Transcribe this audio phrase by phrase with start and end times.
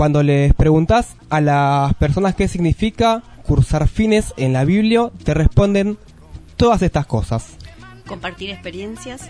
[0.00, 5.98] Cuando les preguntas a las personas qué significa cursar fines en la Biblia, te responden
[6.56, 7.48] todas estas cosas.
[8.06, 9.28] Compartir experiencias,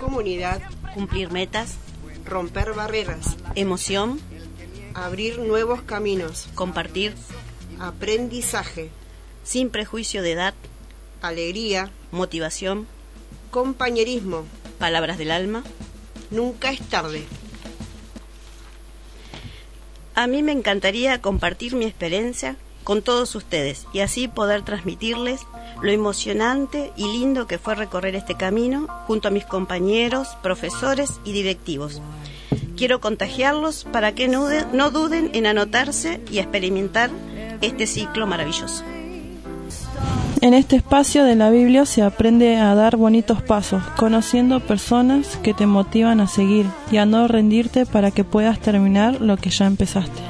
[0.00, 0.60] comunidad,
[0.92, 1.76] cumplir metas,
[2.24, 4.18] romper barreras, emoción,
[4.94, 7.14] abrir nuevos caminos, compartir,
[7.78, 8.90] aprendizaje,
[9.44, 10.54] sin prejuicio de edad,
[11.20, 12.88] alegría, motivación,
[13.52, 14.46] compañerismo,
[14.80, 15.62] palabras del alma.
[16.32, 17.22] Nunca es tarde.
[20.14, 25.40] A mí me encantaría compartir mi experiencia con todos ustedes y así poder transmitirles
[25.80, 31.32] lo emocionante y lindo que fue recorrer este camino junto a mis compañeros, profesores y
[31.32, 32.02] directivos.
[32.76, 37.10] Quiero contagiarlos para que no, no duden en anotarse y experimentar
[37.60, 38.84] este ciclo maravilloso.
[40.42, 45.54] En este espacio de la Biblia se aprende a dar bonitos pasos, conociendo personas que
[45.54, 49.66] te motivan a seguir y a no rendirte para que puedas terminar lo que ya
[49.66, 50.20] empezaste.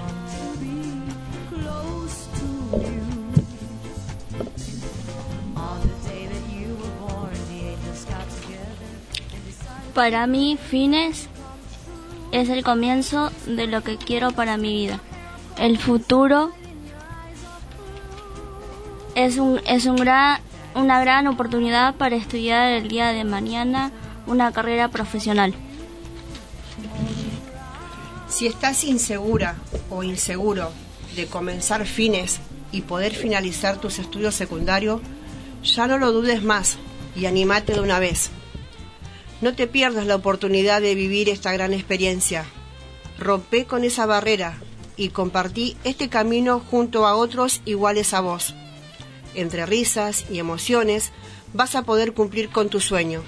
[9.95, 11.31] Para mí, fines
[12.33, 15.01] es el comienzo de lo que quiero para mi vida.
[15.57, 16.53] El futuro
[19.15, 20.41] es, un, es un gran,
[20.75, 23.93] una gran oportunidad para estudiar el día de mañana
[24.27, 25.55] una carrera profesional.
[28.29, 29.57] Si estás insegura
[29.91, 30.71] o inseguro
[31.17, 32.41] de comenzar fines
[32.71, 35.01] y poder finalizar tus estudios secundarios,
[35.63, 36.79] ya no lo dudes más
[37.15, 38.31] y animate de una vez.
[39.43, 42.47] No te pierdas la oportunidad de vivir esta gran experiencia.
[43.19, 44.59] Rompe con esa barrera
[44.97, 48.55] y compartí este camino junto a otros iguales a vos.
[49.35, 51.13] Entre risas y emociones
[51.53, 53.23] vas a poder cumplir con tu sueño.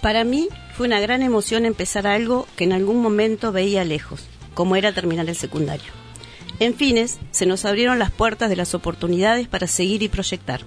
[0.00, 4.24] Para mí fue una gran emoción empezar algo que en algún momento veía lejos,
[4.54, 5.92] como era terminar el secundario.
[6.58, 10.60] En fines, se nos abrieron las puertas de las oportunidades para seguir y proyectar.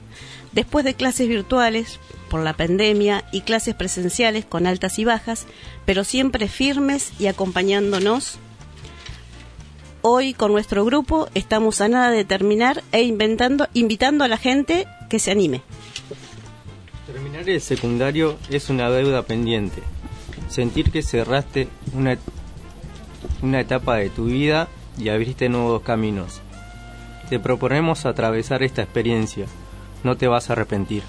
[0.51, 5.45] Después de clases virtuales, por la pandemia, y clases presenciales con altas y bajas,
[5.85, 8.39] pero siempre firmes y acompañándonos,
[10.03, 14.86] hoy con nuestro grupo estamos a nada de terminar e inventando, invitando a la gente
[15.09, 15.62] que se anime.
[17.08, 19.81] Terminar el secundario es una deuda pendiente.
[20.50, 22.19] Sentir que cerraste una,
[23.42, 24.68] una etapa de tu vida
[25.00, 26.42] y abriste nuevos caminos.
[27.30, 29.47] Te proponemos atravesar esta experiencia
[30.03, 31.03] no te vas a arrepentir.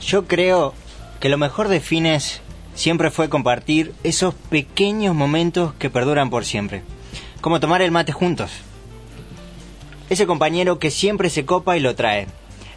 [0.00, 0.74] Yo creo
[1.18, 2.40] que lo mejor de Fines
[2.76, 6.82] siempre fue compartir esos pequeños momentos que perduran por siempre.
[7.40, 8.52] Como tomar el mate juntos.
[10.08, 12.28] Ese compañero que siempre se copa y lo trae.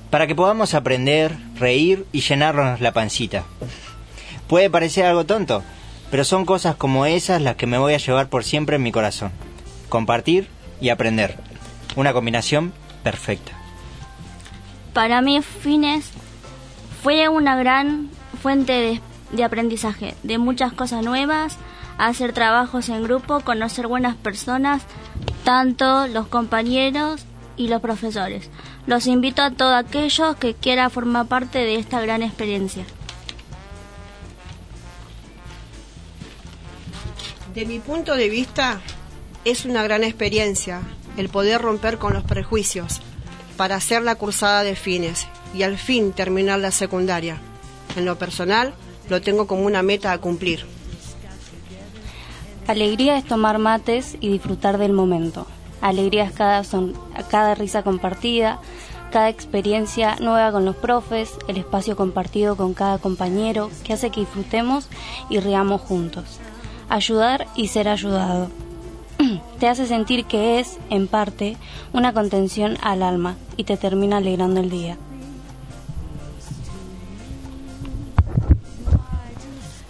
[0.10, 3.44] Para que podamos aprender, reír y llenarnos la pancita.
[4.48, 5.62] Puede parecer algo tonto,
[6.10, 8.92] pero son cosas como esas las que me voy a llevar por siempre en mi
[8.92, 9.32] corazón.
[9.90, 10.48] Compartir
[10.82, 11.38] y aprender.
[11.96, 12.74] Una combinación
[13.04, 13.52] perfecta.
[14.94, 16.10] Para mí, Fines
[17.04, 18.10] fue una gran
[18.42, 19.02] fuente de,
[19.44, 21.58] aprendizaje, de muchas cosas nuevas,
[21.98, 24.84] hacer trabajos en grupo, conocer buenas personas,
[25.44, 27.26] tanto los compañeros
[27.58, 28.50] y los profesores.
[28.88, 32.86] Los invito a todos aquellos que quieran formar parte de esta gran experiencia.
[37.54, 38.80] De mi punto de vista,
[39.44, 40.82] es una gran experiencia
[41.18, 43.02] el poder romper con los prejuicios
[43.58, 47.38] para hacer la cursada de fines y al fin terminar la secundaria.
[47.98, 48.74] En lo personal,
[49.10, 50.66] lo tengo como una meta a cumplir.
[52.68, 55.48] Alegría es tomar mates y disfrutar del momento.
[55.82, 56.94] Alegría es cada, son,
[57.30, 58.60] cada risa compartida,
[59.12, 64.20] cada experiencia nueva con los profes, el espacio compartido con cada compañero que hace que
[64.22, 64.88] disfrutemos
[65.30, 66.40] y riamos juntos.
[66.90, 68.50] Ayudar y ser ayudado
[69.60, 71.58] te hace sentir que es, en parte,
[71.94, 74.98] una contención al alma y te termina alegrando el día.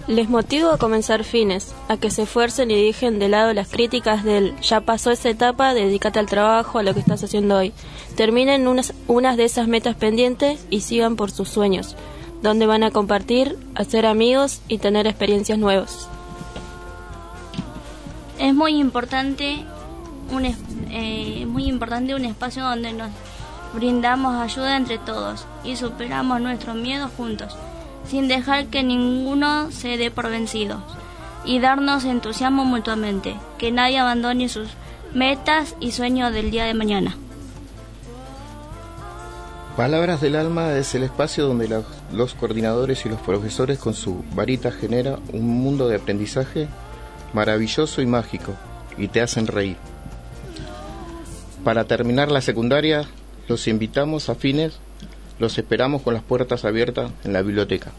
[0.09, 4.23] Les motivo a comenzar fines, a que se esfuercen y dejen de lado las críticas
[4.23, 7.73] del ya pasó esa etapa, dedícate al trabajo, a lo que estás haciendo hoy.
[8.15, 11.95] Terminen unas, unas de esas metas pendientes y sigan por sus sueños,
[12.41, 16.09] donde van a compartir, hacer amigos y tener experiencias nuevas.
[18.39, 19.63] Es muy importante
[20.31, 20.45] un,
[20.89, 23.11] eh, muy importante un espacio donde nos
[23.75, 27.55] brindamos ayuda entre todos y superamos nuestros miedos juntos,
[28.09, 30.83] sin dejar que ninguno se dé por vencido,
[31.45, 34.69] y darnos entusiasmo mutuamente, que nadie abandone sus
[35.13, 37.15] metas y sueños del día de mañana.
[39.77, 44.25] Palabras del Alma es el espacio donde los, los coordinadores y los profesores con su
[44.33, 46.67] varita generan un mundo de aprendizaje
[47.33, 48.55] maravilloso y mágico
[48.97, 49.77] y te hacen reír.
[51.63, 53.05] Para terminar la secundaria,
[53.47, 54.79] los invitamos a fines,
[55.39, 57.91] los esperamos con las puertas abiertas en la biblioteca.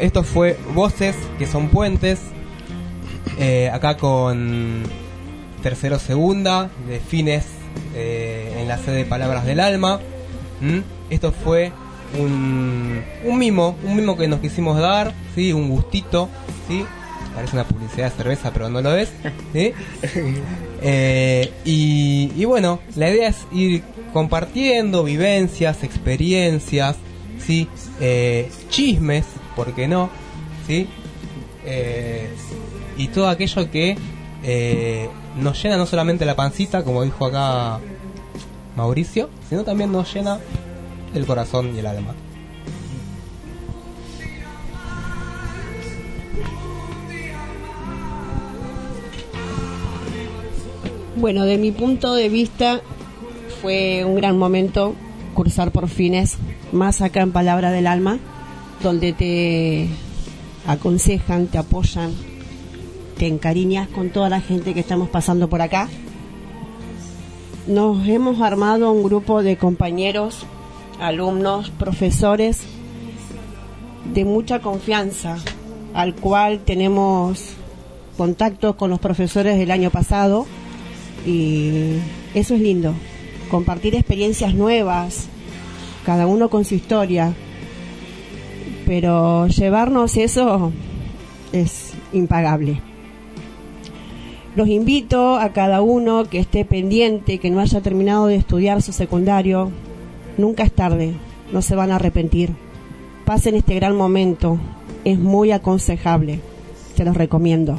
[0.00, 2.20] Esto fue Voces, que son puentes.
[3.38, 4.82] eh, acá con
[5.62, 7.44] tercero segunda, de fines
[7.94, 10.00] eh, en la sede de Palabras del Alma.
[10.60, 10.78] ¿Mm?
[11.10, 11.72] Esto fue
[12.18, 15.52] un, un mimo, un mimo que nos quisimos dar, ¿sí?
[15.52, 16.28] un gustito,
[16.68, 16.84] ¿sí?
[17.34, 19.10] parece una publicidad de cerveza, pero no lo es.
[19.52, 19.72] ¿sí?
[20.82, 23.82] Eh, y, y bueno, la idea es ir
[24.12, 26.96] compartiendo vivencias, experiencias,
[27.44, 27.66] ¿sí?
[27.98, 29.24] Eh, chismes,
[29.56, 30.10] ¿por qué no?
[30.66, 30.86] ¿sí?
[31.64, 32.28] Eh,
[32.96, 33.96] y todo aquello que
[34.44, 37.80] eh, nos llena no solamente la pancita, como dijo acá
[38.76, 40.38] Mauricio, sino también nos llena
[41.14, 42.14] el corazón y el alma.
[51.16, 52.82] Bueno, de mi punto de vista
[53.62, 54.94] fue un gran momento
[55.32, 56.36] cursar por fines,
[56.72, 58.18] más acá en Palabra del Alma,
[58.82, 59.88] donde te
[60.66, 62.12] aconsejan, te apoyan,
[63.18, 65.88] te encariñas con toda la gente que estamos pasando por acá.
[67.66, 70.46] Nos hemos armado un grupo de compañeros,
[71.00, 72.60] alumnos, profesores
[74.12, 75.38] de mucha confianza,
[75.94, 77.54] al cual tenemos
[78.16, 80.46] contacto con los profesores del año pasado
[81.26, 81.96] y
[82.34, 82.94] eso es lindo,
[83.50, 85.26] compartir experiencias nuevas,
[86.04, 87.34] cada uno con su historia,
[88.86, 90.72] pero llevarnos eso
[91.52, 92.80] es impagable.
[94.54, 98.92] Los invito a cada uno que esté pendiente, que no haya terminado de estudiar su
[98.92, 99.70] secundario,
[100.38, 101.14] nunca es tarde,
[101.52, 102.54] no se van a arrepentir.
[103.26, 104.58] Pasen este gran momento,
[105.04, 106.40] es muy aconsejable,
[106.94, 107.78] se los recomiendo.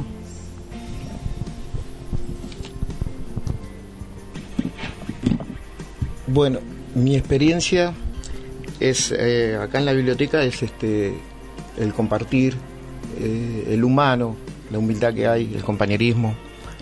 [6.28, 6.60] Bueno,
[6.94, 7.94] mi experiencia
[8.80, 11.14] es eh, acá en la biblioteca es este
[11.78, 12.56] el compartir,
[13.20, 14.36] eh, el humano,
[14.70, 16.34] la humildad que hay, el compañerismo.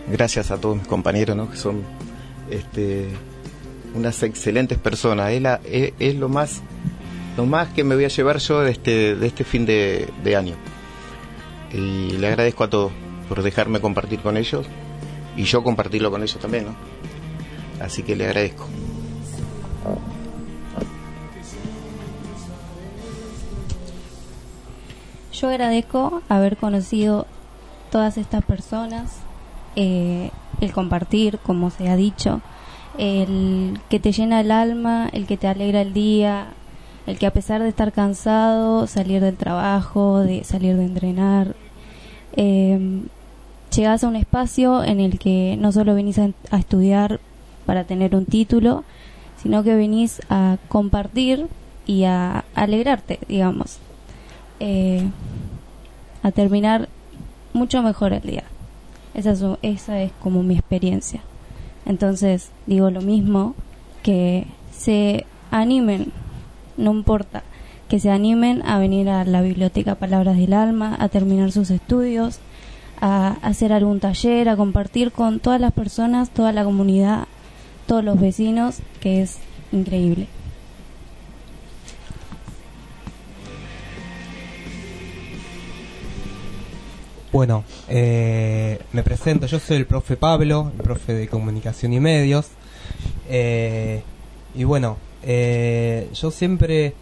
[0.09, 1.51] Gracias a todos mis compañeros, ¿no?
[1.51, 1.83] que son
[2.51, 3.09] este,
[3.95, 5.33] unas excelentes personas.
[5.65, 6.63] Es, lo más
[7.37, 10.37] lo más que me voy a llevar yo de este, de este fin de, de
[10.37, 10.55] año.
[11.73, 12.93] Y le agradezco a todos
[13.29, 14.67] por dejarme compartir con ellos
[15.37, 16.77] y yo compartirlo con ellos también, ¿no?
[17.81, 18.67] Así que le agradezco.
[25.39, 27.27] Yo agradezco haber conocido
[27.91, 29.19] todas estas personas,
[29.75, 30.31] eh,
[30.63, 32.41] el compartir, como se ha dicho,
[32.97, 36.47] el que te llena el alma, el que te alegra el día,
[37.07, 41.55] el que a pesar de estar cansado, salir del trabajo, de salir de entrenar,
[42.35, 43.03] eh,
[43.75, 47.21] llegas a un espacio en el que no solo venís a, a estudiar
[47.67, 48.85] para tener un título,
[49.43, 51.47] sino que venís a compartir
[51.87, 53.81] y a alegrarte, digamos.
[54.61, 55.07] Eh,
[56.27, 56.89] a terminar
[57.53, 58.43] mucho mejor el día.
[59.15, 61.21] Esa es, esa es como mi experiencia.
[61.85, 63.55] Entonces digo lo mismo,
[64.03, 66.11] que se animen,
[66.77, 67.45] no importa,
[67.89, 72.41] que se animen a venir a la biblioteca Palabras del Alma, a terminar sus estudios,
[73.01, 77.29] a hacer algún taller, a compartir con todas las personas, toda la comunidad,
[77.87, 79.39] todos los vecinos, que es
[79.71, 80.27] increíble.
[87.37, 92.47] Bueno, eh, me presento, yo soy el profe Pablo, el profe de comunicación y medios.
[93.29, 94.03] Eh,
[94.55, 96.95] y bueno, eh, yo siempre,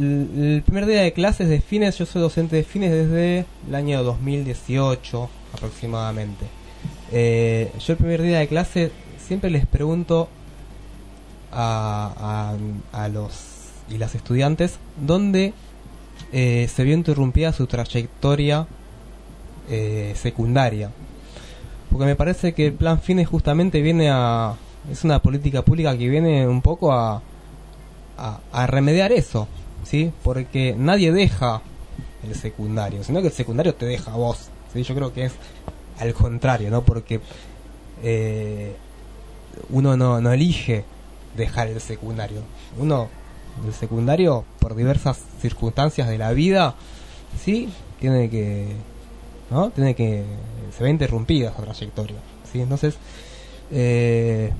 [0.00, 4.02] el primer día de clases de fines, yo soy docente de fines desde el año
[4.02, 6.46] 2018 aproximadamente.
[7.12, 10.30] Eh, yo el primer día de clase siempre les pregunto
[11.52, 12.56] a,
[12.94, 13.34] a, a los
[13.90, 15.52] y las estudiantes dónde
[16.32, 18.66] eh, se vio interrumpida su trayectoria
[19.68, 20.90] eh, secundaria.
[21.90, 24.54] Porque me parece que el plan fines justamente viene a...
[24.90, 27.22] es una política pública que viene un poco a,
[28.18, 29.48] a, a remediar eso.
[29.84, 30.12] ¿sí?
[30.22, 31.62] Porque nadie deja
[32.22, 34.82] el secundario, sino que el secundario te deja a vos, ¿sí?
[34.82, 35.32] Yo creo que es
[35.98, 36.82] al contrario, ¿no?
[36.82, 37.20] Porque
[38.02, 38.74] eh,
[39.70, 40.84] uno no, no elige
[41.36, 42.42] dejar el secundario.
[42.78, 43.08] Uno,
[43.66, 46.74] el secundario, por diversas circunstancias de la vida,
[47.42, 47.68] sí,
[48.00, 48.66] tiene que,
[49.50, 49.70] ¿no?
[49.70, 50.24] Tiene que,
[50.76, 52.18] se ve interrumpida esa trayectoria,
[52.50, 52.60] ¿sí?
[52.60, 52.96] Entonces,
[53.70, 54.52] eh,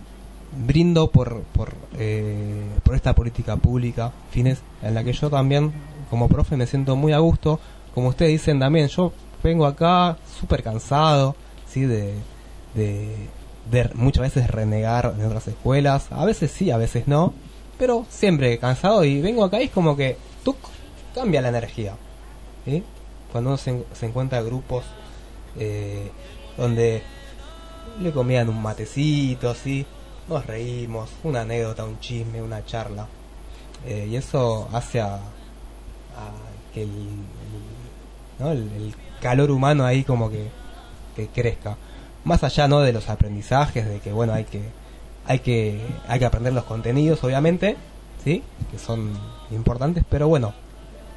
[0.57, 5.73] brindo por, por, eh, por esta política pública, fines, en la que yo también,
[6.11, 7.61] como profe, me siento muy a gusto.
[7.95, 11.35] Como ustedes dicen también, yo vengo acá súper cansado,
[11.69, 11.83] ¿sí?
[11.83, 12.15] De,
[12.75, 13.29] de,
[13.95, 16.11] muchas veces renegar en otras escuelas.
[16.11, 17.35] A veces sí, a veces no.
[17.79, 20.57] Pero siempre cansado y vengo acá y es como que tú
[21.15, 21.95] cambia la energía.
[22.65, 22.83] ¿sí?
[23.33, 24.85] Cuando uno se, se encuentra grupos
[25.59, 26.11] eh,
[26.57, 27.03] donde
[28.01, 29.85] le comían un matecito, ¿sí?
[30.29, 33.07] nos reímos, una anécdota, un chisme, una charla.
[33.87, 35.21] Eh, y eso hace a, a
[36.75, 38.51] que el, el- ¿no?
[38.53, 40.49] el, el calor humano ahí como que,
[41.17, 41.77] que crezca.
[42.25, 44.63] Más allá no de los aprendizajes, de que bueno hay que
[45.27, 47.77] hay que hay que aprender los contenidos obviamente,
[48.25, 49.13] sí, que son
[49.51, 50.53] importantes, pero bueno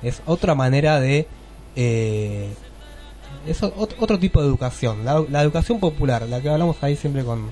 [0.04, 1.28] es otra manera de
[1.76, 2.54] eh,
[3.48, 7.50] es otro tipo de educación, la, educación popular, la que hablamos ahí siempre con,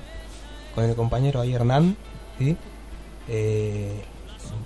[0.74, 1.96] con el compañero ahí Hernán,
[2.38, 2.56] ¿sí?
[3.28, 4.02] Eh,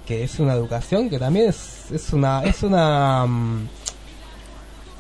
[0.07, 3.69] que es una educación que también es, es una es una mm,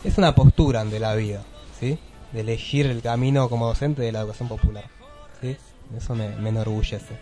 [0.04, 1.42] es una postura ante la vida,
[1.78, 1.98] ¿sí?
[2.32, 4.84] De elegir el camino como docente de la educación popular,
[5.40, 5.56] ¿sí?
[5.96, 7.18] Eso me, me enorgullece.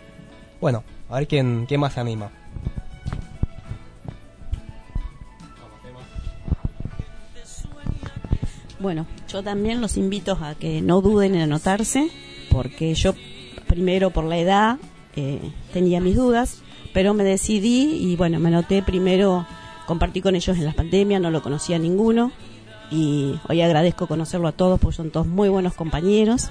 [0.61, 2.31] Bueno, a ver quién, quién más se anima.
[8.83, 12.09] Bueno, yo también los invito a que no duden en anotarse,
[12.51, 13.13] porque yo
[13.65, 14.77] primero por la edad
[15.15, 15.39] eh,
[15.71, 16.61] tenía mis dudas,
[16.93, 19.47] pero me decidí y bueno, me anoté primero,
[19.87, 22.33] compartí con ellos en la pandemia, no lo conocía ninguno
[22.91, 26.49] y hoy agradezco conocerlo a todos porque son todos muy buenos compañeros.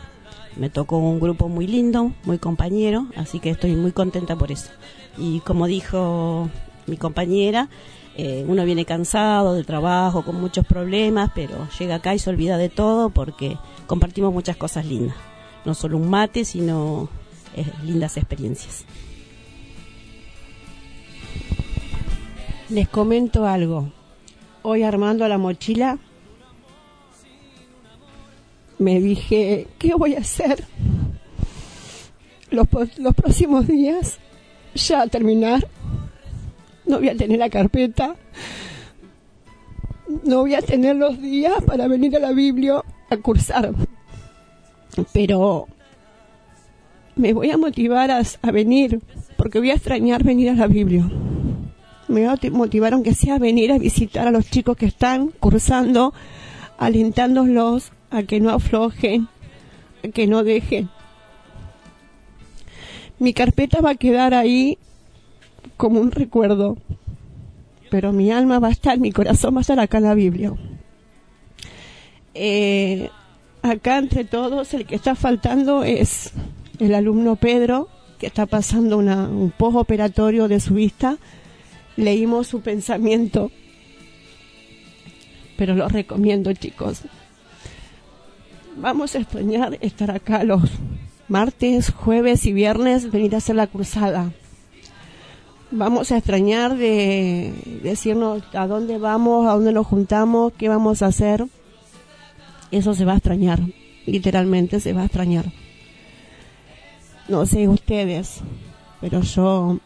[0.57, 4.71] Me tocó un grupo muy lindo, muy compañero, así que estoy muy contenta por eso.
[5.19, 6.49] Y como dijo
[6.87, 7.69] mi compañera,
[8.17, 12.59] eh, uno viene cansado del trabajo, con muchos problemas, pero llega acá y se olvida
[12.59, 15.17] de todo porque compartimos muchas cosas lindas.
[15.65, 17.09] No solo un mate, sino
[17.57, 18.85] eh, lindas experiencias.
[22.69, 23.91] Les comento algo.
[24.63, 25.99] Hoy armando la mochila,
[28.79, 30.65] me dije, ¿qué voy a hacer?
[32.51, 32.67] Los,
[32.99, 34.19] los próximos días,
[34.75, 35.67] ya terminar,
[36.87, 38.17] no voy a tener la carpeta,
[40.25, 43.73] no voy a tener los días para venir a la Biblia a cursar.
[45.13, 45.69] Pero
[47.17, 49.01] me voy a motivar a, a venir,
[49.37, 51.09] porque voy a extrañar venir a la Biblia
[52.13, 55.29] me va a motivar aunque sea a venir a visitar a los chicos que están
[55.29, 56.13] cursando,
[56.79, 59.29] alentándolos a que no aflojen,
[60.05, 60.91] a que no dejen.
[63.19, 64.79] Mi carpeta va a quedar ahí
[65.77, 66.77] como un recuerdo,
[67.91, 70.53] pero mi alma va a estar, mi corazón va a estar acá en la Biblia.
[72.35, 73.11] Eh,
[73.63, 76.33] acá entre todos el que está faltando es
[76.79, 77.89] el alumno Pedro,
[78.19, 81.19] que está pasando una, un postoperatorio de su vista
[81.97, 83.51] leímos su pensamiento,
[85.57, 87.03] pero lo recomiendo chicos.
[88.77, 90.63] Vamos a extrañar estar acá los
[91.29, 94.33] martes, jueves y viernes, venir a hacer la cruzada.
[95.75, 101.07] Vamos a extrañar de decirnos a dónde vamos, a dónde nos juntamos, qué vamos a
[101.07, 101.47] hacer.
[102.71, 103.59] Eso se va a extrañar,
[104.05, 105.47] literalmente se va a extrañar.
[107.27, 108.41] No sé ustedes,
[109.01, 109.79] pero yo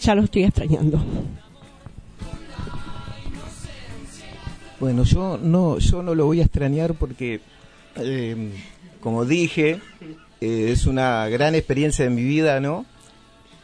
[0.00, 1.02] ya lo estoy extrañando.
[4.78, 7.40] Bueno, yo no, yo no lo voy a extrañar porque,
[7.96, 8.52] eh,
[9.00, 9.80] como dije,
[10.40, 12.86] eh, es una gran experiencia de mi vida, ¿no?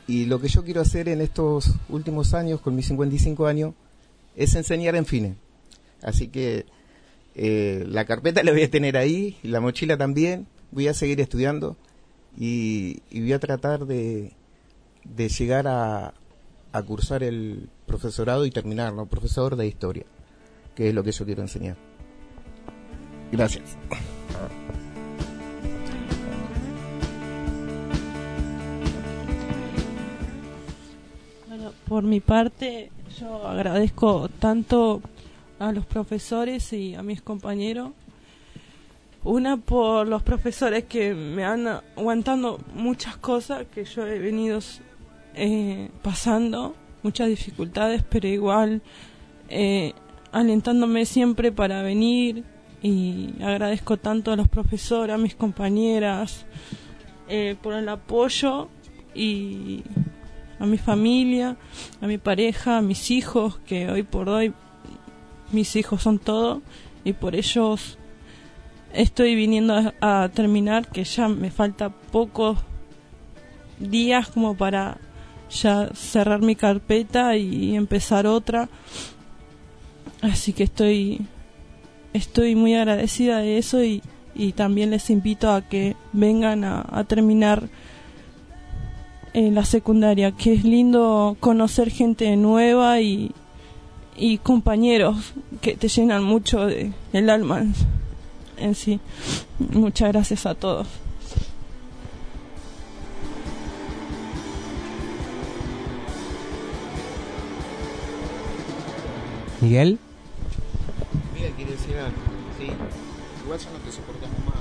[0.06, 3.74] Y lo que yo quiero hacer en estos últimos años, con mis 55 años,
[4.36, 5.36] es enseñar en fines.
[6.02, 6.66] Así que
[7.34, 11.76] eh, la carpeta la voy a tener ahí, la mochila también, voy a seguir estudiando
[12.38, 14.32] y, voy a tratar de,
[15.16, 16.14] llegar a,
[16.72, 20.04] a cursar el profesorado y terminarlo, profesor de historia,
[20.74, 21.76] que es lo que yo quiero enseñar.
[23.32, 23.76] Gracias.
[31.88, 35.00] Por mi parte, yo agradezco tanto
[35.58, 37.92] a los profesores y a mis compañeros.
[39.24, 44.60] Una por los profesores que me han aguantando muchas cosas que yo he venido
[45.34, 48.82] eh, pasando muchas dificultades, pero igual
[49.48, 49.94] eh,
[50.32, 52.44] alentándome siempre para venir
[52.82, 56.46] y agradezco tanto a los profesores, a mis compañeras
[57.28, 58.68] eh, por el apoyo
[59.14, 59.82] y
[60.58, 61.56] a mi familia,
[62.00, 64.54] a mi pareja, a mis hijos, que hoy por hoy
[65.52, 66.62] mis hijos son todo
[67.04, 67.98] y por ellos
[68.92, 72.58] estoy viniendo a, terminar, que ya me falta pocos
[73.78, 74.98] días como para
[75.50, 78.68] ya cerrar mi carpeta y empezar otra.
[80.22, 81.20] Así que estoy
[82.14, 84.02] estoy muy agradecida de eso y,
[84.54, 87.70] también les invito a que vengan a terminar
[89.36, 93.32] la secundaria, que es lindo conocer gente nueva y,
[94.16, 97.74] y compañeros que te llenan mucho de, el alma en,
[98.56, 98.98] en sí.
[99.58, 100.86] Muchas gracias a todos.
[109.60, 109.98] Miguel.
[111.34, 112.16] Miguel quiere decir algo.
[112.58, 112.70] Sí.
[113.44, 114.56] Igual ya no te soportamos más.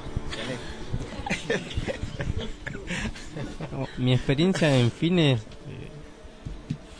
[3.98, 5.89] Mi experiencia en fines eh,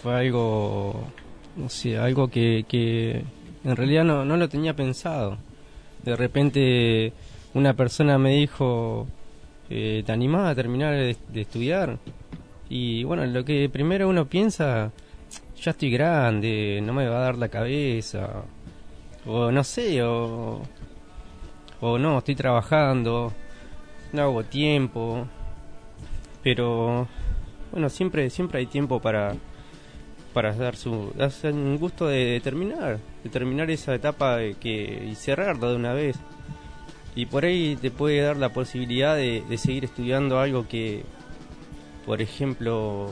[0.02, 1.04] fue algo,
[1.56, 3.24] no sé, algo que, que
[3.64, 5.38] en realidad no, no lo tenía pensado.
[6.04, 7.14] De repente
[7.54, 9.08] una persona me dijo,
[9.70, 11.98] eh, ¿te animás a terminar de, de estudiar?
[12.70, 14.92] Y bueno, lo que primero uno piensa,
[15.62, 18.44] ya estoy grande, no me va a dar la cabeza,
[19.26, 20.62] o no sé, o,
[21.82, 23.32] o no, estoy trabajando,
[24.14, 25.28] no hago tiempo,
[26.46, 27.08] pero
[27.72, 29.36] bueno, siempre siempre hay tiempo para
[30.32, 31.12] para dar su
[31.44, 33.00] un gusto de, de terminar,
[33.32, 36.18] terminar esa etapa que y cerrarla de una vez.
[37.16, 41.04] Y por ahí te puede dar la posibilidad de, de seguir estudiando algo que,
[42.06, 43.10] por ejemplo,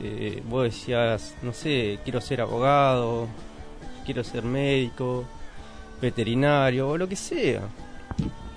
[0.00, 3.28] eh, vos decías, no sé, quiero ser abogado,
[4.04, 5.24] quiero ser médico,
[6.00, 7.68] veterinario, o lo que sea.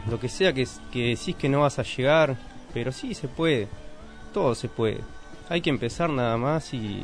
[0.09, 2.37] Lo que sea que, que decís que no vas a llegar,
[2.77, 3.67] pero sí se puede,
[4.35, 4.99] todo se puede.
[5.49, 7.01] Hay que empezar nada más y,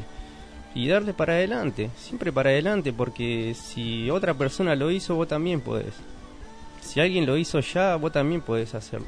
[0.76, 5.62] y darle para adelante, siempre para adelante, porque si otra persona lo hizo, vos también
[5.62, 5.96] podés.
[6.80, 9.08] Si alguien lo hizo ya, vos también podés hacerlo.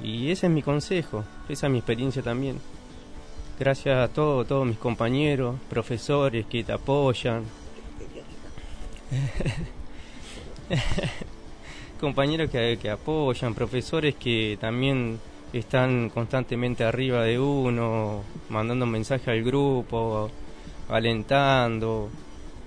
[0.00, 2.60] Y ese es mi consejo, esa es mi experiencia también.
[3.58, 7.42] Gracias a todos, todos mis compañeros, profesores que te apoyan.
[12.00, 15.18] compañeros que, que apoyan, profesores que también
[15.52, 20.30] están constantemente arriba de uno, mandando mensajes al grupo,
[20.88, 22.10] alentando.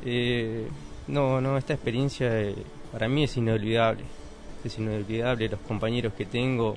[0.03, 0.67] Eh,
[1.07, 2.55] no, no, esta experiencia eh,
[2.91, 4.03] para mí es inolvidable.
[4.63, 6.75] Es inolvidable los compañeros que tengo.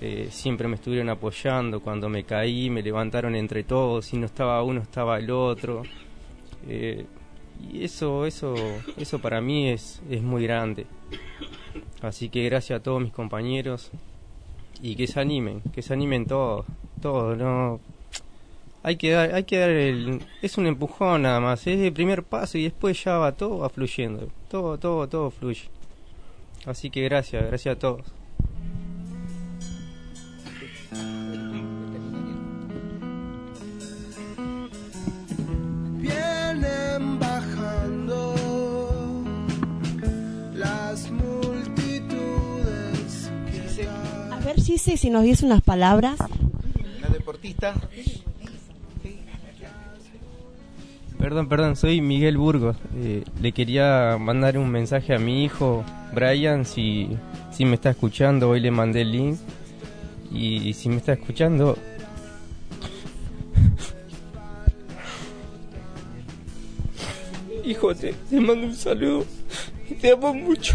[0.00, 4.62] Eh, siempre me estuvieron apoyando cuando me caí, me levantaron entre todos, si no estaba
[4.62, 5.82] uno estaba el otro.
[6.68, 8.54] Y eso, eso,
[8.96, 10.86] eso para mí es, es muy grande.
[12.00, 13.92] Así que gracias a todos mis compañeros
[14.82, 16.66] y que se animen, que se animen todos,
[17.00, 17.80] todos, no
[18.82, 22.24] hay que dar, hay que dar el, es un empujón nada más, es el primer
[22.24, 25.68] paso y después ya va todo va fluyendo, todo, todo, todo fluye.
[26.66, 28.21] Así que gracias, gracias a todos.
[44.64, 46.18] Gise, si nos dice unas palabras.
[47.00, 47.74] La deportista.
[51.18, 52.76] Perdón, perdón, soy Miguel Burgos.
[52.96, 57.08] Eh, le quería mandar un mensaje a mi hijo, Brian, si,
[57.50, 58.50] si me está escuchando.
[58.50, 59.38] Hoy le mandé el link.
[60.32, 61.76] Y si me está escuchando...
[67.64, 69.24] Hijo, te, te mando un saludo.
[69.90, 70.74] y Te amo mucho.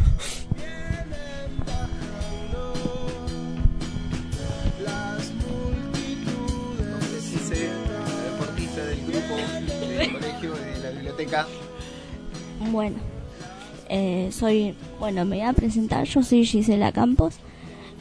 [14.37, 17.35] Soy, bueno, me voy a presentar, yo soy Gisela Campos.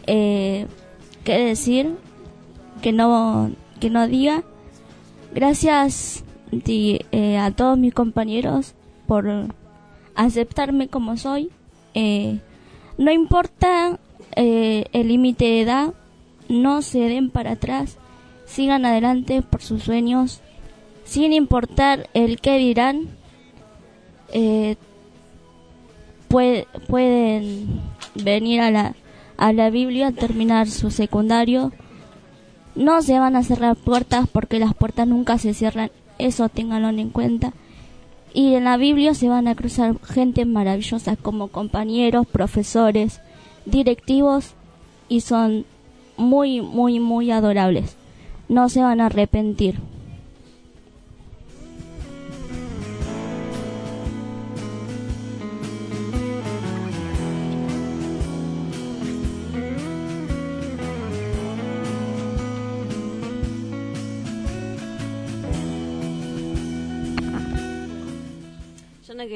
[0.06, 0.66] Eh,
[1.24, 1.96] ¿Qué decir?
[2.82, 4.44] Que no, que no diga.
[5.34, 8.74] Gracias eh, a todos mis compañeros
[9.06, 9.26] por
[10.14, 11.50] aceptarme como soy.
[11.94, 12.40] Eh,
[12.98, 13.98] no importa
[14.34, 15.94] eh, el límite de edad,
[16.48, 17.98] no se den para atrás,
[18.44, 20.40] sigan adelante por sus sueños,
[21.04, 23.08] sin importar el que dirán.
[24.32, 24.76] Eh,
[26.28, 27.80] pue- pueden
[28.14, 28.94] venir a la,
[29.36, 31.72] a la Biblia, terminar su secundario.
[32.74, 37.10] No se van a cerrar puertas porque las puertas nunca se cierran eso ténganlo en
[37.10, 37.52] cuenta.
[38.34, 43.20] Y en la Biblia se van a cruzar gente maravillosa como compañeros, profesores,
[43.64, 44.54] directivos
[45.08, 45.64] y son
[46.18, 47.96] muy, muy, muy adorables.
[48.48, 49.76] No se van a arrepentir.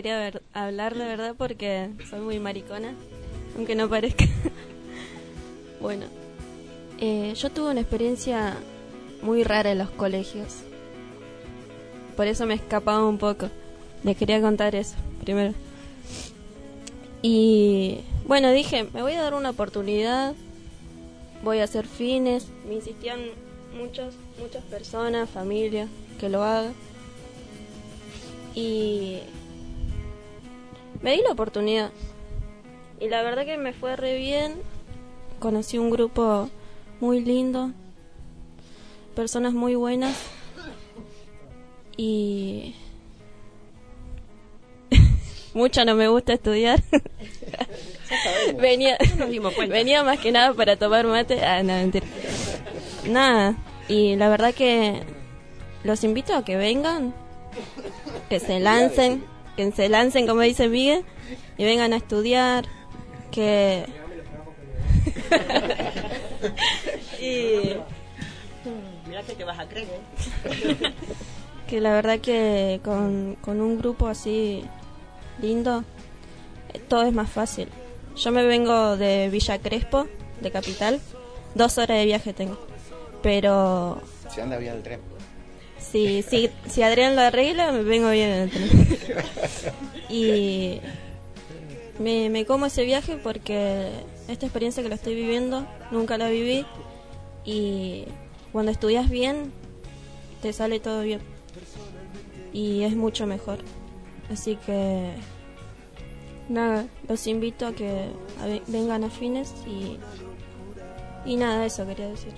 [0.00, 2.94] Quería ver- hablar de verdad porque soy muy maricona,
[3.54, 4.24] aunque no parezca.
[5.80, 6.06] bueno,
[6.98, 8.56] eh, yo tuve una experiencia
[9.20, 10.60] muy rara en los colegios.
[12.16, 13.50] Por eso me escapaba un poco.
[14.02, 15.52] Les quería contar eso primero.
[17.20, 20.32] Y bueno, dije, me voy a dar una oportunidad.
[21.44, 22.46] Voy a hacer fines.
[22.66, 23.20] Me insistían
[23.76, 26.72] muchos, muchas personas, familias, que lo haga.
[28.54, 29.18] Y
[31.02, 31.90] me di la oportunidad.
[33.00, 34.56] Y la verdad que me fue re bien.
[35.38, 36.50] Conocí un grupo
[37.00, 37.70] muy lindo.
[39.14, 40.16] Personas muy buenas.
[41.96, 42.74] Y...
[45.54, 46.82] Mucho no me gusta estudiar.
[48.60, 48.98] venía,
[49.68, 51.42] venía más que nada para tomar mate.
[51.44, 52.06] Ah, no, mentira.
[53.08, 53.56] Nada.
[53.88, 55.02] Y la verdad que
[55.82, 57.14] los invito a que vengan,
[58.28, 59.24] que se lancen,
[59.60, 61.04] que se lancen, como dice Miguel,
[61.58, 62.64] y vengan a estudiar,
[63.30, 63.84] que...
[67.20, 67.76] y
[69.26, 69.88] que te vas a creer.
[71.68, 74.64] que la verdad que con, con un grupo así
[75.42, 75.84] lindo,
[76.88, 77.68] todo es más fácil.
[78.16, 80.06] Yo me vengo de Villa Crespo,
[80.40, 81.00] de Capital,
[81.54, 82.58] dos horas de viaje tengo,
[83.22, 84.00] pero
[84.34, 85.00] Se anda bien el tren.
[85.90, 88.30] Si, si, si Adrián lo arregla, me vengo bien.
[88.30, 88.70] En el tren.
[90.08, 90.80] y
[91.98, 93.90] me, me como ese viaje porque
[94.28, 96.64] esta experiencia que lo estoy viviendo nunca la viví.
[97.44, 98.04] Y
[98.52, 99.52] cuando estudias bien
[100.42, 101.20] te sale todo bien.
[102.52, 103.58] Y es mucho mejor.
[104.30, 105.10] Así que
[106.48, 108.08] nada los invito a que
[108.66, 109.98] vengan a fines y
[111.24, 112.32] y nada eso quería decir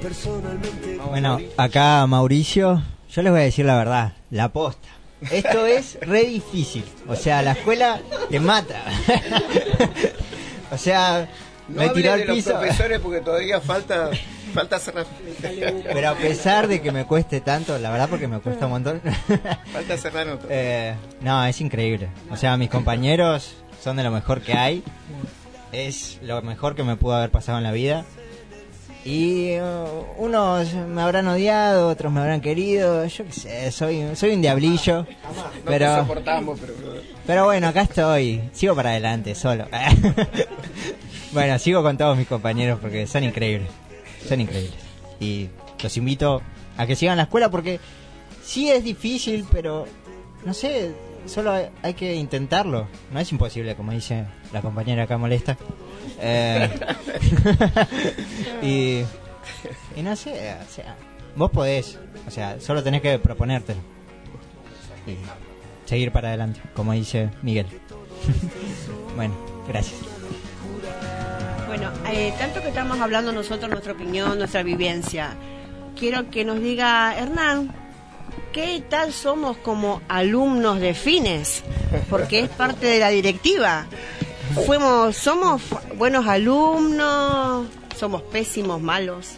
[0.00, 0.98] Personalmente.
[1.08, 4.88] Bueno, acá Mauricio, yo les voy a decir la verdad, la posta.
[5.30, 6.84] Esto es re difícil.
[7.08, 8.84] O sea, la escuela te mata.
[10.70, 11.28] o sea,
[11.68, 12.50] No me tiró de al los piso.
[12.58, 14.10] profesores porque todavía falta
[14.54, 15.06] falta cerrar.
[15.92, 19.02] Pero a pesar de que me cueste tanto, la verdad porque me cuesta un montón.
[19.72, 20.48] falta cerrar otro.
[20.50, 22.08] Eh, no, es increíble.
[22.30, 24.84] O sea, mis compañeros son de lo mejor que hay.
[25.72, 28.04] Es lo mejor que me pudo haber pasado en la vida.
[29.04, 33.06] Y uh, unos me habrán odiado, otros me habrán querido.
[33.06, 34.98] Yo qué sé, soy, soy un diablillo.
[34.98, 36.74] No te Pero, soportamos, pero
[37.26, 38.40] pero bueno, acá estoy.
[38.52, 39.66] Sigo para adelante, solo.
[41.32, 43.68] bueno, sigo con todos mis compañeros porque son increíbles.
[44.26, 44.78] Son increíbles.
[45.20, 45.48] Y
[45.82, 46.42] los invito
[46.76, 47.80] a que sigan la escuela porque
[48.42, 49.86] sí es difícil, pero
[50.44, 50.92] no sé,
[51.26, 52.88] solo hay, hay que intentarlo.
[53.12, 55.56] No es imposible, como dice la compañera acá molesta.
[56.20, 56.70] Eh,
[58.62, 59.04] y,
[59.98, 60.96] y no sé, o sea,
[61.36, 63.80] vos podés, o sea, solo tenés que proponértelo.
[65.06, 65.16] Y
[65.88, 67.66] seguir para adelante, como dice Miguel.
[69.16, 69.34] bueno,
[69.66, 70.00] gracias.
[71.66, 75.34] Bueno, eh, tanto que estamos hablando nosotros, nuestra opinión, nuestra vivencia,
[75.98, 77.74] quiero que nos diga Hernán,
[78.52, 81.62] ¿qué tal somos como alumnos de fines?
[82.08, 83.86] Porque es parte de la directiva.
[84.66, 85.62] Fuimos, somos
[85.96, 89.34] buenos alumnos, somos pésimos, malos,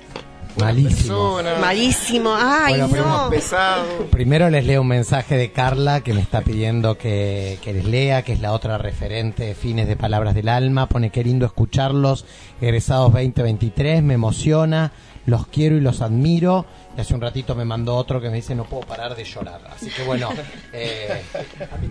[0.59, 1.38] Malísimo.
[1.61, 2.38] malísimos.
[2.42, 3.31] Ay, Bueno, no.
[3.31, 3.85] pesado.
[4.11, 8.23] Primero les leo un mensaje de Carla que me está pidiendo que, que les lea,
[8.23, 10.88] que es la otra referente de fines de Palabras del Alma.
[10.88, 12.25] Pone qué lindo escucharlos,
[12.61, 14.92] egresados 2023, me emociona,
[15.26, 16.66] los quiero y los admiro.
[16.96, 19.61] Y hace un ratito me mandó otro que me dice no puedo parar de llorar.
[19.74, 20.30] Así que bueno,
[20.72, 21.22] eh,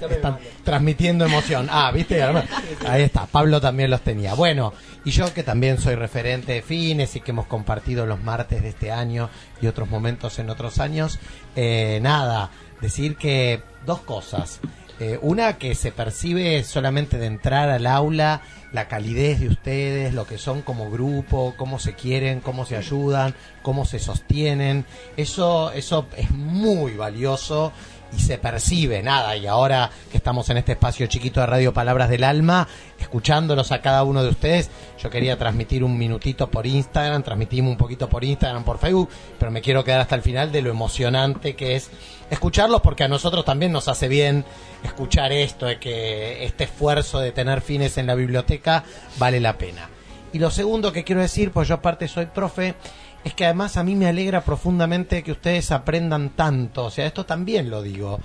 [0.09, 1.67] están transmitiendo emoción.
[1.71, 2.21] Ah, viste,
[2.87, 4.33] ahí está, Pablo también los tenía.
[4.33, 4.73] Bueno,
[5.05, 8.69] y yo que también soy referente de fines y que hemos compartido los martes de
[8.69, 9.29] este año
[9.61, 11.19] y otros momentos en otros años,
[11.55, 14.59] eh, nada, decir que dos cosas.
[14.99, 20.25] Eh, una que se percibe solamente de entrar al aula la calidez de ustedes, lo
[20.25, 24.85] que son como grupo, cómo se quieren, cómo se ayudan, cómo se sostienen.
[25.17, 27.71] Eso, eso es muy valioso
[28.15, 29.35] y se percibe nada.
[29.35, 32.67] Y ahora que estamos en este espacio chiquito de Radio Palabras del Alma,
[32.99, 34.69] escuchándolos a cada uno de ustedes,
[35.01, 39.51] yo quería transmitir un minutito por Instagram, transmitimos un poquito por Instagram, por Facebook, pero
[39.51, 41.89] me quiero quedar hasta el final de lo emocionante que es
[42.29, 44.45] escucharlos porque a nosotros también nos hace bien
[44.83, 48.83] escuchar esto, de que este esfuerzo de tener fines en la biblioteca
[49.17, 49.89] vale la pena.
[50.31, 52.75] Y lo segundo que quiero decir, pues yo aparte soy profe,
[53.23, 56.85] es que además a mí me alegra profundamente que ustedes aprendan tanto.
[56.85, 58.19] O sea, esto también lo digo.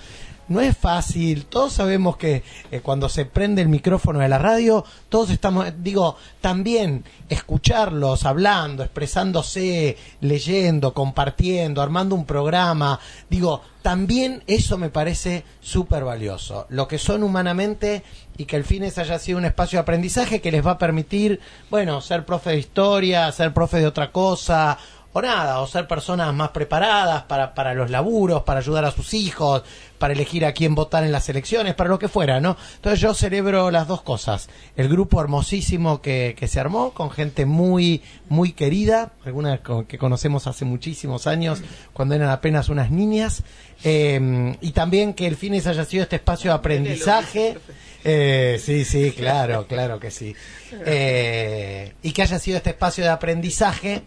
[0.48, 4.84] No es fácil, todos sabemos que eh, cuando se prende el micrófono de la radio,
[5.08, 14.78] todos estamos, digo, también escucharlos hablando, expresándose, leyendo, compartiendo, armando un programa, digo, también eso
[14.78, 16.66] me parece súper valioso.
[16.70, 18.02] Lo que son humanamente
[18.38, 21.38] y que el FINES haya sido un espacio de aprendizaje que les va a permitir,
[21.70, 24.78] bueno, ser profe de historia, ser profe de otra cosa,
[25.14, 29.14] o nada, o ser personas más preparadas para, para los laburos, para ayudar a sus
[29.14, 29.62] hijos,
[29.96, 32.56] para elegir a quién votar en las elecciones, para lo que fuera, ¿no?
[32.74, 34.48] Entonces yo celebro las dos cosas.
[34.76, 40.48] El grupo hermosísimo que, que se armó, con gente muy, muy querida, algunas que conocemos
[40.48, 43.44] hace muchísimos años, cuando eran apenas unas niñas,
[43.84, 47.56] eh, y también que el FINES haya sido este espacio de aprendizaje.
[48.02, 50.34] Eh, sí, sí, claro, claro que sí.
[50.86, 54.02] Eh, y que haya sido este espacio de aprendizaje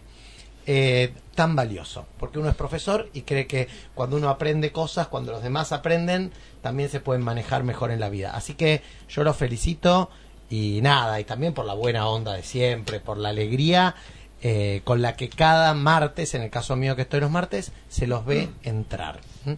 [0.70, 5.32] eh, tan valioso, porque uno es profesor y cree que cuando uno aprende cosas, cuando
[5.32, 8.36] los demás aprenden, también se pueden manejar mejor en la vida.
[8.36, 10.10] Así que yo los felicito
[10.50, 13.94] y nada, y también por la buena onda de siempre, por la alegría
[14.42, 18.06] eh, con la que cada martes, en el caso mío que estoy los martes, se
[18.06, 19.20] los ve entrar.
[19.46, 19.52] ¿Mm?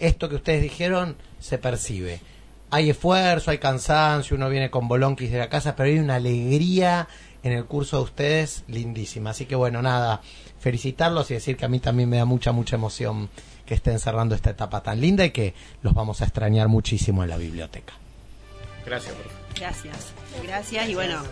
[0.00, 2.20] Esto que ustedes dijeron se percibe.
[2.70, 7.06] Hay esfuerzo, hay cansancio, uno viene con bolonquis de la casa, pero hay una alegría
[7.42, 9.30] en el curso de ustedes lindísima.
[9.30, 10.22] Así que bueno, nada,
[10.64, 13.28] felicitarlos y decir que a mí también me da mucha, mucha emoción
[13.66, 17.28] que estén cerrando esta etapa tan linda y que los vamos a extrañar muchísimo en
[17.28, 17.92] la biblioteca.
[18.86, 19.60] Gracias, profe.
[19.60, 21.22] Gracias, gracias y bueno,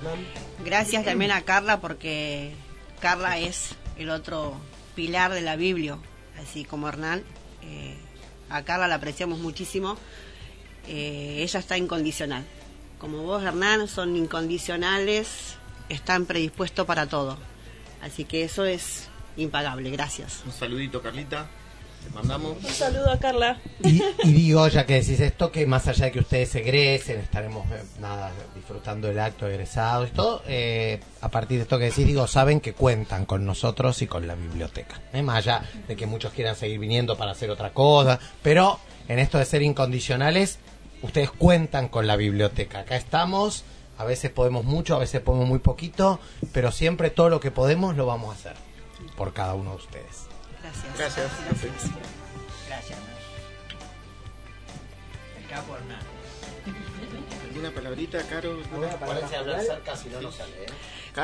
[0.67, 2.53] gracias también a Carla porque
[3.01, 4.55] Carla es el otro
[4.95, 5.97] pilar de la Biblia,
[6.43, 7.23] así como Hernán.
[7.63, 7.97] eh,
[8.51, 9.97] a Carla la apreciamos muchísimo.
[10.89, 12.45] eh, ella está incondicional.
[12.99, 15.57] Como vos, Hernán, son incondicionales,
[15.89, 17.39] están predispuestos para todo.
[18.03, 19.91] Así que eso es impagable.
[19.91, 20.43] Gracias.
[20.47, 21.49] Un saludito, Carlita.
[22.03, 22.57] Te mandamos.
[22.63, 23.59] Un saludo a Carla.
[23.85, 27.71] Y, y digo, ya que decís esto, que más allá de que ustedes egresen, estaremos
[27.71, 31.87] eh, nada disfrutando del acto de egresados y todo, eh, a partir de esto que
[31.87, 35.01] decís, digo, saben que cuentan con nosotros y con la biblioteca.
[35.13, 35.23] ¿eh?
[35.23, 39.39] Más allá de que muchos quieran seguir viniendo para hacer otra cosa, pero en esto
[39.39, 40.59] de ser incondicionales,
[41.03, 42.81] ustedes cuentan con la biblioteca.
[42.81, 43.65] Acá estamos,
[43.99, 46.19] a veces podemos mucho, a veces podemos muy poquito,
[46.53, 48.72] pero siempre todo lo que podemos lo vamos a hacer
[49.17, 50.27] por cada uno de ustedes.
[50.63, 50.99] Gracias.
[50.99, 51.31] Gracias.
[52.69, 52.99] Gracias.
[55.39, 56.01] El capo Hernán.
[57.49, 58.57] ¿Alguna palabrita, Caro?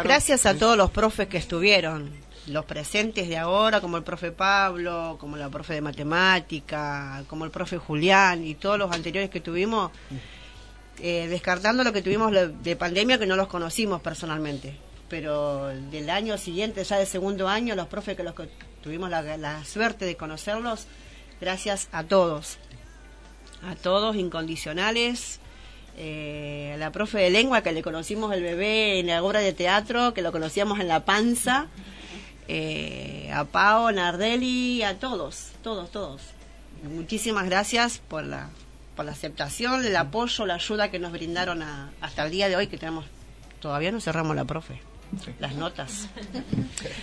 [0.04, 2.10] Gracias a todos los profes que estuvieron,
[2.46, 7.50] los presentes de ahora, como el profe Pablo, como la profe de matemática, como el
[7.50, 9.90] profe Julián y todos los anteriores que tuvimos,
[10.98, 14.87] eh, descartando lo que tuvimos de pandemia que no los conocimos personalmente.
[15.08, 18.48] Pero del año siguiente, ya de segundo año, los profes que los que
[18.82, 20.86] tuvimos la, la suerte de conocerlos,
[21.40, 22.58] gracias a todos,
[23.62, 25.40] a todos incondicionales,
[25.96, 30.12] eh, la profe de lengua que le conocimos el bebé en la obra de teatro,
[30.14, 31.66] que lo conocíamos en la panza,
[32.46, 36.20] eh, a Pao, Nardelli, a todos, todos, todos.
[36.84, 38.50] Muchísimas gracias por la,
[38.94, 42.56] por la aceptación, el apoyo, la ayuda que nos brindaron a- hasta el día de
[42.56, 43.06] hoy que tenemos,
[43.60, 44.80] todavía no cerramos la profe,
[45.38, 46.08] las notas.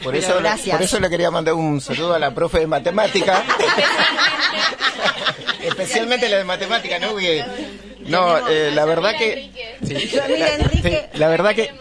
[0.04, 0.76] Por Pero eso, gracias.
[0.76, 3.44] por eso le quería mandar un saludo a la profe de matemática.
[5.64, 7.12] Especialmente la de matemática, ¿no?
[7.12, 7.44] Porque,
[8.08, 9.52] no, eh, la verdad que...
[9.84, 10.12] sí,
[11.14, 11.72] la verdad que...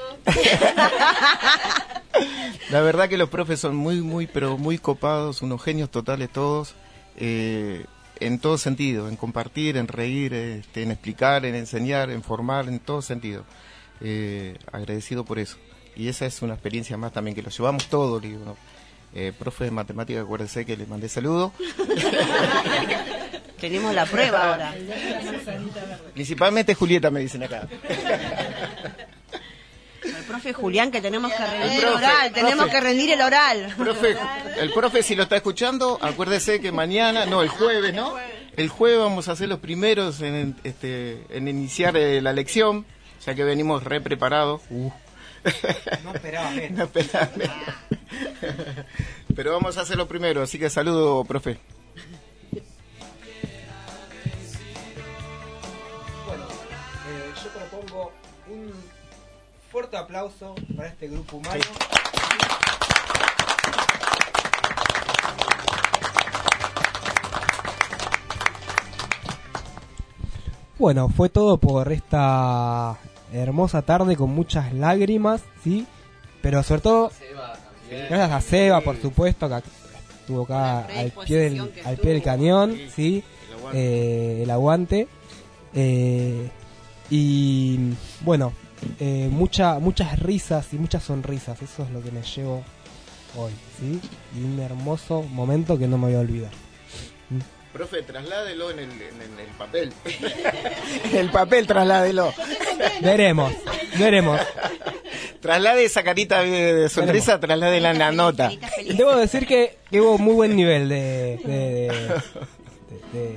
[2.70, 6.74] La verdad que los profes son muy, muy, pero muy copados, unos genios totales todos,
[7.16, 7.84] eh,
[8.20, 12.80] en todo sentido, en compartir, en reír, este, en explicar, en enseñar, en formar, en
[12.80, 13.44] todo sentido.
[14.00, 15.56] Eh, agradecido por eso.
[15.96, 18.56] Y esa es una experiencia más también que lo llevamos todos, digo, ¿no?
[19.14, 21.52] Eh, profe de matemática, acuérdense que le mandé saludo.
[23.60, 24.74] Tenemos la prueba ahora.
[26.12, 27.68] Principalmente Julieta, me dicen acá.
[30.02, 33.74] El profe Julián que tenemos que rendir el, profe, oral, tenemos que rendir el oral.
[33.78, 34.16] Profe,
[34.58, 38.14] el profe si lo está escuchando, acuérdese que mañana, no, el jueves, ¿no?
[38.56, 42.84] El jueves vamos a ser los primeros en, este, en iniciar eh, la lección,
[43.24, 44.60] ya que venimos re preparados.
[44.68, 44.90] Uh.
[46.02, 46.78] No esperaba menos.
[46.78, 47.30] No esperaba.
[49.34, 51.58] Pero vamos a hacerlo primero, así que saludo, profe.
[56.26, 58.12] Bueno, eh, yo propongo
[58.48, 58.72] un
[59.70, 61.64] fuerte aplauso para este grupo humano.
[70.78, 72.98] Bueno, fue todo por esta
[73.42, 75.86] hermosa tarde con muchas lágrimas, ¿sí?
[76.40, 77.10] Pero sobre todo,
[77.90, 79.62] gracias a Seba, por supuesto, que
[80.20, 83.24] estuvo acá al pie del, al pie del cañón, ¿sí?
[83.72, 85.08] Eh, el aguante.
[85.74, 86.48] Eh,
[87.10, 87.78] y
[88.20, 88.52] bueno,
[89.00, 92.62] eh, mucha, muchas risas y muchas sonrisas, eso es lo que me llevo
[93.36, 94.00] hoy, ¿sí?
[94.38, 96.52] Y un hermoso momento que no me voy a olvidar.
[97.74, 99.92] Profe, trasládelo en el, en el papel.
[101.12, 102.32] en el papel, trasládelo.
[103.02, 103.52] Veremos,
[103.98, 104.40] veremos.
[105.40, 108.50] Traslade esa carita de, sonrisa, trasládela en la nota.
[108.96, 111.92] Debo decir que, que hubo muy buen nivel de, de,
[113.12, 113.36] de- de-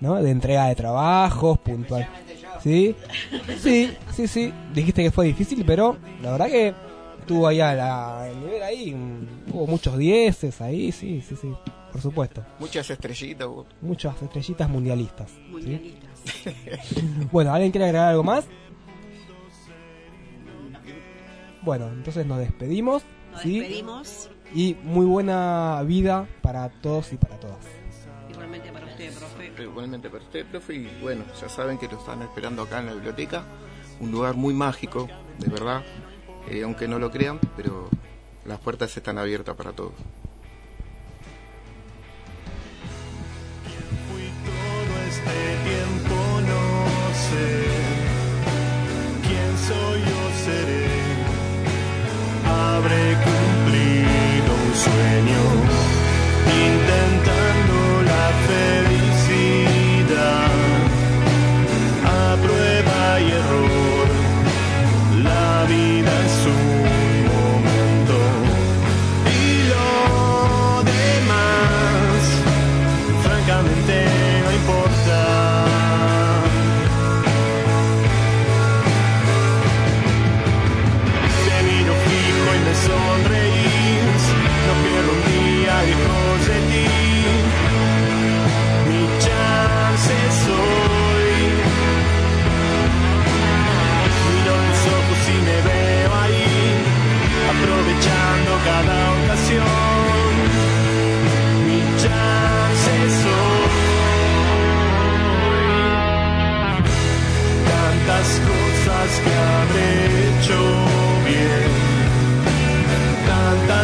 [0.00, 0.22] ¿no?
[0.22, 2.08] de entrega de trabajos, puntual.
[2.62, 2.94] ¿Sí?
[3.60, 4.52] Sí, sí, sí.
[4.72, 6.74] Dijiste que fue difícil, pero la verdad que
[7.28, 8.96] estuvo ahí a la, el nivel ahí.
[9.52, 11.52] Hubo muchos dieces ahí, sí, sí, sí.
[11.92, 12.42] Por supuesto.
[12.58, 13.46] Muchas estrellitas.
[13.46, 13.66] vos.
[13.82, 15.30] Muchas estrellitas mundialistas.
[15.62, 15.98] ¿sí?
[17.32, 18.46] bueno, ¿alguien quiere agregar algo más?
[21.60, 23.02] Bueno, entonces nos despedimos.
[23.32, 23.60] Nos ¿sí?
[23.60, 24.30] despedimos.
[24.54, 27.58] Y muy buena vida para todos y para todas.
[28.30, 29.62] Igualmente para usted, profe.
[29.62, 30.74] Igualmente para usted, profe.
[30.74, 33.44] Y bueno, ya saben que lo están esperando acá en la biblioteca.
[34.00, 35.82] Un lugar muy mágico, de verdad.
[36.50, 37.88] Eh, aunque no lo crean, pero
[38.46, 39.92] las puertas están abiertas para todos.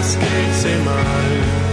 [0.05, 1.64] das geht's ihm ein.